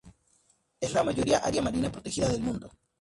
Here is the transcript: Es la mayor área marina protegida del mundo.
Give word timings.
Es 0.79 0.93
la 0.95 1.03
mayor 1.03 1.27
área 1.43 1.61
marina 1.61 1.91
protegida 1.91 2.27
del 2.27 2.41
mundo. 2.41 2.71